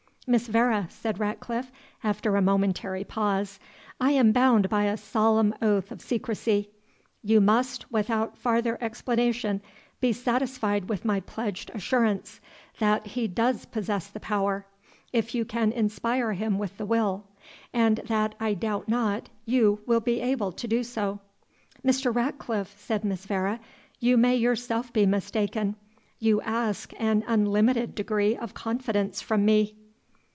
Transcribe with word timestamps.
"Miss 0.27 0.45
Vere." 0.47 0.85
said 0.87 1.19
Ratcliffe, 1.19 1.71
after 2.05 2.35
a 2.37 2.41
momentary 2.43 3.03
pause, 3.03 3.59
"I 3.99 4.11
am 4.11 4.31
bound 4.31 4.69
by 4.69 4.83
a 4.85 4.95
solemn 4.95 5.53
oath 5.63 5.91
of 5.91 5.99
secrecy 5.99 6.69
You 7.23 7.41
must, 7.41 7.91
without 7.91 8.37
farther 8.37 8.77
explanation, 8.79 9.61
be 9.99 10.13
satisfied 10.13 10.87
with 10.87 11.03
my 11.03 11.19
pledged 11.21 11.69
assurance, 11.73 12.39
that 12.79 13.07
he 13.07 13.27
does 13.27 13.65
possess 13.65 14.07
the 14.07 14.19
power, 14.21 14.65
if 15.11 15.33
you 15.35 15.43
can 15.43 15.71
inspire 15.73 16.31
him 16.33 16.57
with 16.59 16.77
the 16.77 16.85
will; 16.85 17.25
and 17.73 17.97
that, 18.05 18.35
I 18.39 18.53
doubt 18.53 18.87
not, 18.87 19.27
you 19.45 19.81
will 19.87 19.99
be 20.01 20.21
able 20.21 20.51
to 20.53 20.67
do." 20.67 20.79
"Mr. 20.83 22.13
Ratcliffe," 22.15 22.75
said 22.79 23.03
Miss 23.03 23.25
Vere, 23.25 23.59
"you 23.99 24.15
may 24.17 24.35
yourself 24.37 24.93
be 24.93 25.05
mistaken; 25.07 25.75
you 26.19 26.39
ask 26.41 26.93
an 26.99 27.23
unlimited 27.27 27.95
degree 27.95 28.37
of 28.37 28.53
confidence 28.53 29.19
from 29.21 29.43
me." 29.43 29.75